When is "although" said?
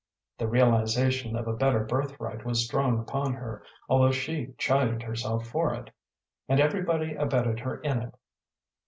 3.87-4.09